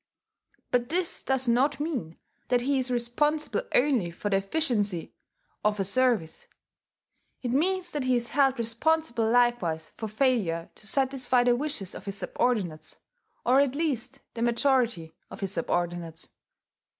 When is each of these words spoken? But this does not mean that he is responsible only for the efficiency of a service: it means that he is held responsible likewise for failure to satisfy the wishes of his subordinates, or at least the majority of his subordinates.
But 0.71 0.89
this 0.89 1.21
does 1.21 1.47
not 1.47 1.79
mean 1.79 2.17
that 2.47 2.61
he 2.61 2.79
is 2.79 2.89
responsible 2.89 3.61
only 3.75 4.09
for 4.09 4.31
the 4.31 4.37
efficiency 4.37 5.13
of 5.63 5.79
a 5.79 5.83
service: 5.83 6.47
it 7.43 7.51
means 7.51 7.91
that 7.91 8.05
he 8.05 8.15
is 8.15 8.29
held 8.29 8.57
responsible 8.57 9.29
likewise 9.29 9.91
for 9.97 10.07
failure 10.07 10.71
to 10.73 10.87
satisfy 10.87 11.43
the 11.43 11.55
wishes 11.55 11.93
of 11.93 12.05
his 12.05 12.17
subordinates, 12.17 12.97
or 13.45 13.59
at 13.59 13.75
least 13.75 14.21
the 14.33 14.41
majority 14.41 15.13
of 15.29 15.41
his 15.41 15.51
subordinates. 15.51 16.31